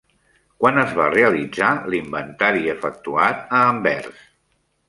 Quan 0.63 0.79
es 0.83 0.95
va 0.99 1.05
realitzar 1.15 1.69
l'inventari 1.95 2.73
efectuat 2.75 3.47
a 3.59 3.61
Anvers? 3.69 4.27